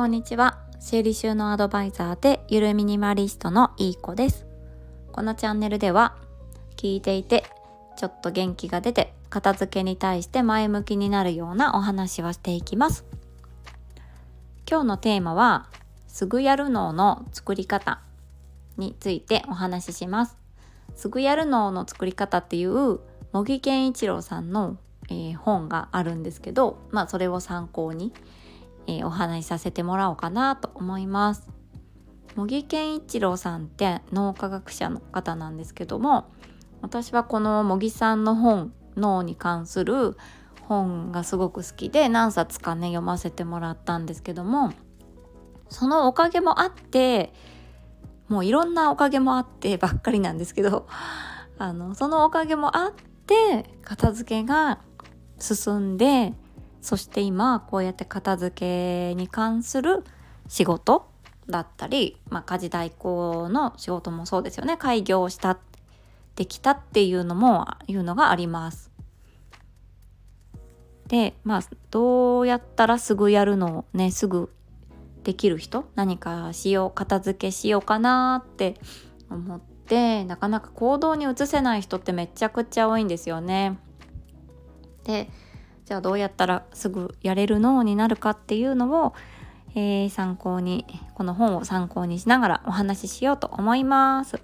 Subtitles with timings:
[0.00, 0.56] こんにちは。
[0.78, 4.46] 生理収納アドバイザーでゆるミニマリストのいい子です。
[5.12, 6.16] このチャンネルでは
[6.78, 7.44] 聞いていて
[7.98, 13.04] ちょっと元気が出て片付けに対して前向きになるようなお話をしていきます。
[14.66, 15.68] 今日のテーマは
[16.08, 18.00] すぐやる脳の作り方
[18.78, 20.38] についてお話しします。
[20.94, 23.00] すぐやる脳の作り方っていう
[23.34, 24.78] 茂木健一郎さんの、
[25.10, 28.14] えー、本があるんですけどまあそれを参考に
[28.98, 31.48] えー、お話しさせてもらおうかなと思います。
[32.36, 36.30] 茂木健一郎さんって脳科学者の方なんですけども
[36.80, 40.16] 私はこの茂木さんの本脳に関する
[40.62, 44.72] 本がすごく好きで何冊かね読ませてもらったんですけども
[45.68, 47.32] そのおかげもあって
[48.28, 50.86] もういろんなおかげもあってばっかりなんですけど
[51.58, 52.92] あのそのおかげもあっ
[53.26, 54.78] て片付けが
[55.38, 56.34] 進んで
[56.80, 60.04] そして今こうやって片付けに関する
[60.48, 61.10] 仕事
[61.48, 65.58] だったり、まあ、家事代行の仕事もそうですよね開業した
[66.36, 68.90] できたっていうのもいうのがあります。
[71.08, 74.48] でまあどうやったらすぐやるのをねすぐ
[75.24, 78.76] できる人何かしよう片付けしようかなって
[79.28, 83.78] 思ってなかなか行動に移せない人ってめちゃくちゃ多いんですよね。
[85.04, 85.28] で
[85.90, 89.12] じゃあどうやったらすぐやれる脳になるかっていうのを、
[89.74, 94.40] えー、参考にこの本を参考にしながらお話ししようと思います。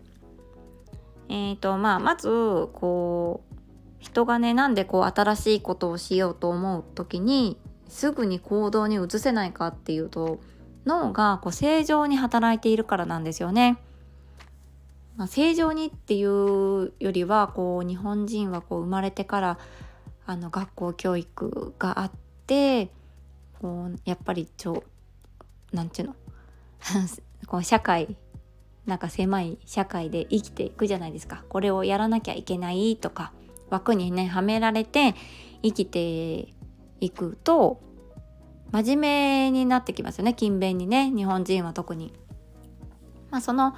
[1.28, 3.54] えーとまあ、まずこう
[4.00, 10.40] 人がねなんでこう新しいことをしようと思う時にすぐに行動に移せないかっていうと
[10.84, 13.78] 脳がこう正常に働いているからなんですよね。
[15.16, 19.58] まあ、正常にっていうよりはこう日本人はこう生まれてから
[20.26, 22.10] あの学校教育があっ
[22.46, 22.90] て
[23.60, 24.84] こうやっぱりちょ
[25.72, 26.16] なんていうの？
[27.46, 28.16] こう社会
[28.86, 31.44] なんか狭い社会で生きていくじゃないですか。
[31.48, 33.32] これをやらなきゃいけないとか
[33.70, 35.14] 枠にねはめられて
[35.62, 36.54] 生きて
[37.00, 37.80] いくと
[38.72, 40.34] 真面目になってきますよね。
[40.34, 41.10] 勤勉にね。
[41.10, 42.12] 日本人は特に。
[43.30, 43.74] まあ、その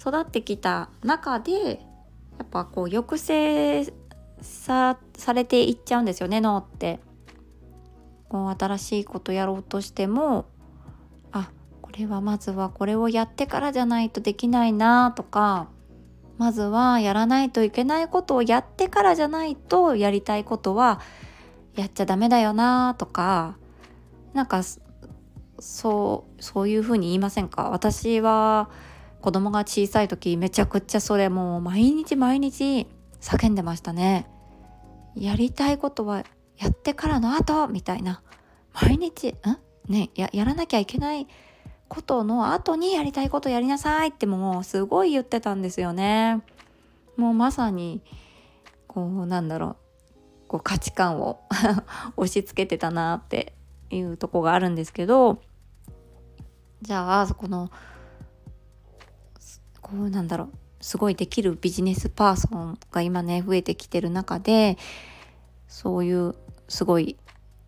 [0.00, 1.80] 育ってきた中で
[2.38, 3.92] やっぱこう抑制
[4.42, 7.00] さされていっちゃうんですよね脳って。
[8.28, 10.46] こう新しいことやろうとしても
[11.32, 11.50] あ
[11.82, 15.68] これはまずはこれをやってからじゃないとできないなとか
[16.38, 21.00] まずはやらないといけないことをやってからじゃないとやりたいことは
[21.74, 23.56] やっちゃダメだよなとか
[24.32, 24.62] なんか
[25.58, 27.70] そうそういうふうに言いませんか？
[27.70, 28.70] 私は
[29.20, 32.86] 子供が小さい時めちゃくちゃそれもう毎日毎日
[33.20, 34.26] 叫んでましたね。
[35.14, 36.24] やりたいことは
[36.56, 38.22] やってからの後みたいな。
[38.72, 39.36] 毎日ん？
[39.88, 41.26] ねややらなきゃいけない
[41.88, 46.42] ことの後にやりたいことやりなさいってもうすごい言ってたんですよね。
[47.16, 48.02] もうまさに
[48.86, 49.76] こうなんだろう。
[50.48, 51.40] こう価値観を
[52.16, 53.54] 押し付けてたなって
[53.90, 55.42] いうとこがあるんですけど。
[56.82, 57.70] じゃあこの
[59.82, 60.52] こうなんだろう。
[60.80, 64.78] すごいできるビジネスパーソンが今ね増えてきてる中で
[65.68, 66.34] そういう
[66.68, 67.16] すごい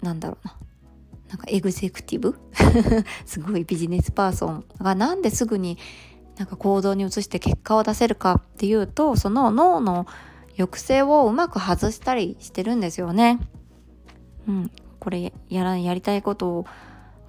[0.01, 0.57] なんだろうな。
[1.29, 2.39] なんかエグゼクティブ？
[3.25, 5.79] すごいビジネスパーソンがなんですぐに
[6.37, 10.07] なんか行動に移して結果を出せるかっていうとその脳の
[10.57, 13.39] 抑制をうまく外したりしてるんですよね。
[14.47, 16.67] うん、これやらやりたいこと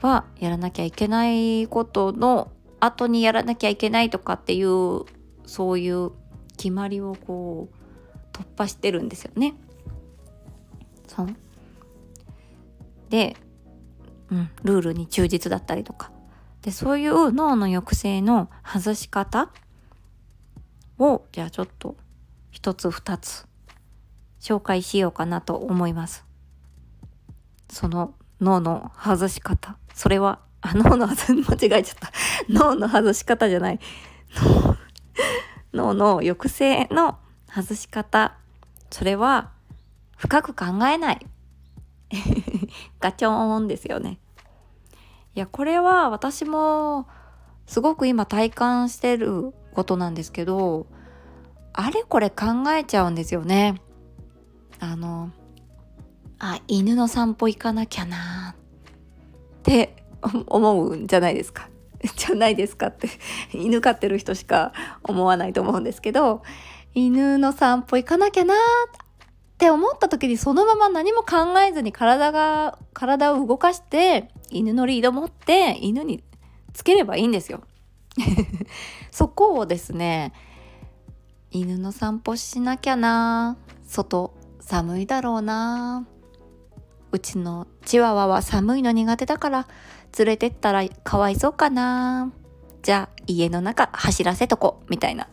[0.02, 5.06] はやらなきゃいけないことの後にやらなきゃいけないとかっていう
[5.46, 6.12] そういう
[6.58, 7.76] 決まりをこう
[8.36, 9.54] 突破してるんですよね。
[11.08, 11.28] そう。
[13.10, 13.36] で、
[14.32, 16.12] うん、ルールに忠実だったりとか。
[16.62, 19.50] でそういう脳の抑制の外し方
[20.98, 21.98] をじゃあちょっと
[22.52, 23.46] 一つ二つ
[24.40, 26.26] 紹介しようかなと思います。
[27.70, 29.78] その脳の外し方。
[29.94, 32.12] それはあ脳の外 間違えちゃった。
[32.50, 33.80] 脳の外し方じゃない。
[35.74, 37.18] 脳の抑制の
[37.48, 38.38] 外し方。
[38.90, 39.52] それは
[40.18, 41.26] 深く考えない。
[43.00, 44.20] ガチョーンですよね。
[45.36, 47.08] いやこれは私も
[47.66, 50.86] すごく今体感してることなんですけど
[51.74, 53.82] あれこれ考えちゃうんですよね。
[54.80, 55.32] あの
[56.38, 59.96] あ犬の散歩行かなきゃなって
[60.46, 61.70] 思うんじゃないですか。
[62.16, 63.08] じゃないですかって
[63.54, 64.74] 犬飼ってる人しか
[65.04, 66.44] 思わないと思うんですけど
[66.94, 68.58] 犬の散歩行かなきゃなっ
[69.58, 76.24] て思った時にそのまま何も考えずに体が体を動かして犬のリード持って犬に
[76.74, 77.62] つければいいんですよ。
[79.12, 80.34] そこをですね
[81.50, 83.58] 犬の散歩しなきゃな
[83.88, 86.06] 外寒いだろうな
[87.12, 89.68] うちのチワワは寒いの苦手だから
[90.18, 92.32] 連れてったらかわいそうかな。
[92.82, 95.28] じゃあ家の中走らせとこみたいな。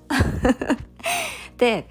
[1.58, 1.88] で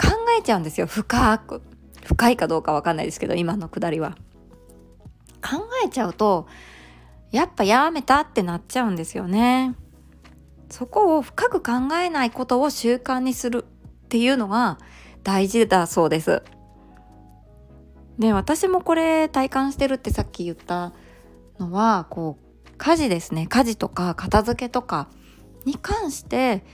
[0.00, 0.86] 考えちゃうんですよ。
[0.86, 1.62] 深く。
[2.04, 4.16] 深いかどうかわかんないですけど今のくだりは。
[5.42, 6.48] 考えちゃうと
[7.30, 9.74] やっぱやめたってなっちゃうんですよね。
[10.70, 14.78] そこを深く考えないことを習慣にするっていうのが
[15.22, 16.42] 大事だそうです。
[18.18, 20.92] で私もこれ体感してるってさっき言った
[21.58, 23.46] のはこう家事ですね。
[23.46, 25.08] 家事とか片付けとか
[25.64, 26.64] に関して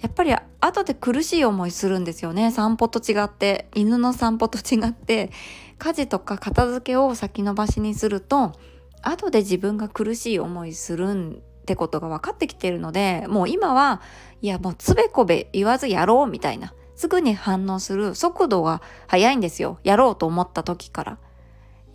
[0.00, 2.50] やっぱり後で苦しい思いするんですよね。
[2.50, 3.68] 散歩と違って。
[3.74, 5.30] 犬の散歩と違って。
[5.78, 8.52] 家事とか片付けを先延ばしにすると
[9.02, 14.00] 後で自分が苦しい思いするんってことが分かってきてるのでもう今は
[14.42, 16.74] いやもうつべこべ言わずやろうみたいな。
[16.96, 19.78] すぐに反応する速度が速いんですよ。
[19.84, 21.18] やろうと思った時から。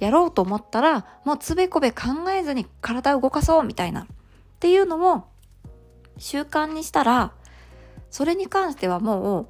[0.04, 4.02] やろうと思ったらもうつべこべ考えずに体を動かそうみたいな。
[4.02, 4.06] っ
[4.60, 5.24] ていうのを
[6.18, 7.34] 習慣にしたら
[8.10, 9.48] それに関してはもう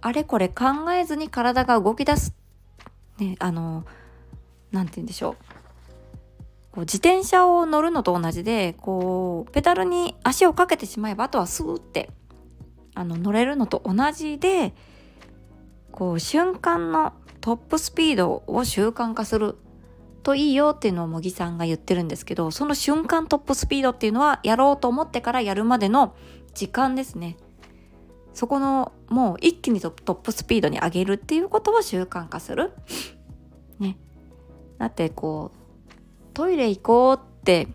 [0.00, 2.34] あれこれ考えずに体が動き出す
[3.18, 3.84] ねあの
[4.72, 5.36] 何て言うんでしょう。
[6.72, 12.10] こう自転車を乗るのと同じでこうペダルに足をかけてしまえばあとはスーって
[12.94, 14.74] あの乗れるのと同じで
[15.92, 19.56] こう瞬間のトップスピードを習慣化する。
[20.22, 26.14] といいよっていうのを茂木さんが言ってるんですけどその瞬間トップスピードっていうのはやろうと思ってからやるまでの
[26.54, 27.36] 時間ですね。
[28.34, 32.72] そこのもう一気にトップスピードに上げるっていうことを習慣化する。
[33.78, 33.98] ね。
[34.78, 37.68] だってこうトイレ行こうって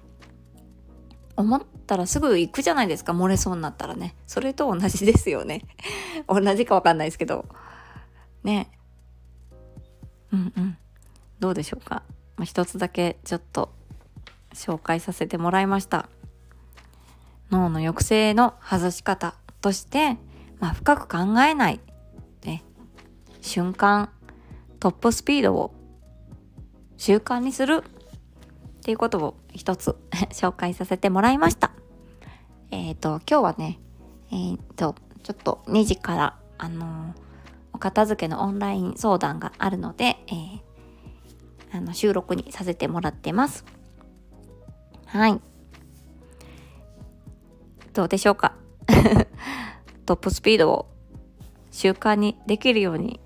[1.36, 3.14] 思ったらすぐ行くじゃないですか。
[3.14, 4.16] 漏れそうになったらね。
[4.26, 5.62] それと同じですよね。
[6.28, 7.46] 同じかわかんないですけど。
[8.44, 8.72] ね。
[10.32, 10.78] うんうん。
[11.40, 12.04] どうでしょうか？
[12.38, 13.74] まあ、一つだけちょっと
[14.54, 16.08] 紹介させてもらいました。
[17.52, 20.18] 脳の抑制の外し方として、
[20.60, 21.80] まあ、深く考えない、
[22.44, 22.64] ね、
[23.42, 24.10] 瞬間
[24.80, 25.74] トップスピードを
[26.98, 27.84] 習慣にする
[28.80, 29.96] っていうことを一つ
[30.32, 31.72] 紹介させてもらいました。
[32.70, 33.80] えっ、ー、と今日はね
[34.32, 37.14] えっ、ー、とちょっと2時からあのー、
[37.74, 40.67] お片付けのオンライン相談があるので、えー
[41.72, 43.66] あの収録にさせてもらってます。
[45.06, 45.40] はい。
[47.94, 48.54] どうでしょうか？
[50.06, 50.88] トップスピードを
[51.72, 53.20] 習慣にできるように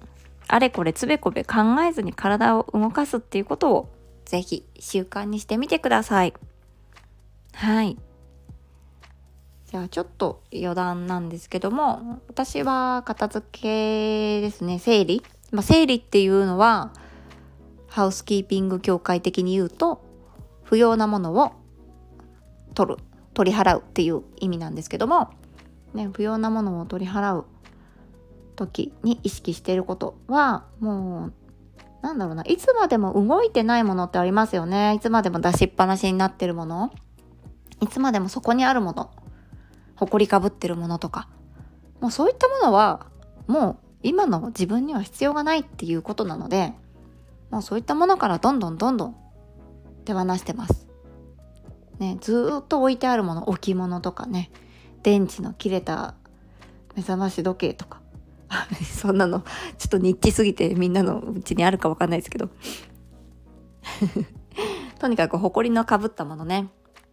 [0.48, 3.90] あれこれつべこべ考えずに体を動かすっていうことを
[4.26, 6.34] ぜひ習慣にしてみてください。
[7.54, 7.98] はい。
[9.66, 16.92] じゃあちょっと余談なんですけども私は片付けですね整理、まあ、整理っていうのは
[17.92, 20.02] ハウスキーピング協会的に言うと
[20.64, 21.52] 不要なものを
[22.74, 22.98] 取る
[23.34, 25.30] 取り払うっていう意味なんですけども、
[25.94, 27.46] ね、不要なものを取り払う
[28.56, 31.34] 時に意識していることはもう
[32.01, 34.96] なんだろうないつまでも動いてないものってありますよね。
[34.96, 36.92] いつまでも出しっぱなしになってるもの。
[37.82, 39.12] いつまでもそこにあるもの。
[39.98, 41.27] 埃かぶってるものとか。
[42.00, 43.06] もうそういったものは
[43.48, 46.74] もう今の自分には必要がないっていうことなので
[47.51, 49.15] もうそういったものからどんどんどんどん
[50.05, 50.88] 手放してます。
[52.00, 54.51] ね、ずっと置いてあるもの置物とかね
[55.03, 56.15] 電池の切れた
[56.96, 58.01] 目覚まし時計とか。
[58.84, 59.43] そんなの
[59.77, 62.50] ちょっとニッチすぎてみんなのうちにあるかわかんないですけど。
[65.00, 66.70] とにかく埃のかぶったものね。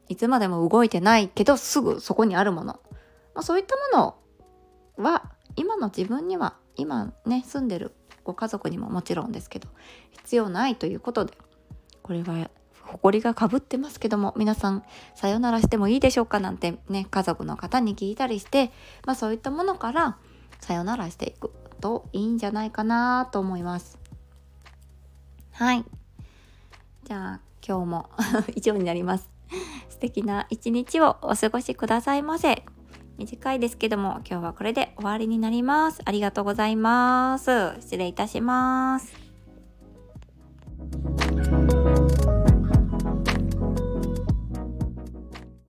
[0.09, 2.81] いつまでも動いてないけどすぐそこにあるもの、
[3.35, 4.17] まあ、そういったも
[4.97, 7.95] のは今の自分には今ね住んでる
[8.29, 9.69] ご家族にももちろんですけど
[10.11, 11.33] 必要ないということで
[12.03, 12.51] これは
[12.83, 14.83] 埃がかぶってますけども皆さん
[15.15, 16.39] さよならしてもいいでしょうか？
[16.39, 18.71] なんてね家族の方に聞いたりして、
[19.07, 20.19] まあ、そういったものから
[20.61, 23.99] さよならしていくといいんじゃないかなと思います。
[25.53, 25.87] はい
[27.05, 28.11] じゃあ今日も
[28.55, 29.31] 以上になります。
[29.89, 32.67] 素敵な一日をお過ごしくださいませ。
[33.19, 36.01] 短いですけども今日はこれで終わりになります。
[36.05, 37.51] ありがとうございます。
[37.81, 39.13] 失礼いたします。